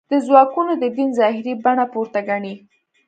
دا 0.11 0.17
ځواکونه 0.27 0.73
د 0.77 0.85
دین 0.97 1.09
ظاهري 1.19 1.53
بڼه 1.63 1.85
پورته 1.93 2.19
ګڼي. 2.29 2.55